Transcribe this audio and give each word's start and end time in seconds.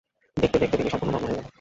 দেখতে-দেখতে 0.41 0.75
তিনি 0.79 0.89
সম্পূর্ণ 0.93 1.11
নগ্ন 1.15 1.25
হয়ে 1.27 1.33
গেলেন। 1.37 1.47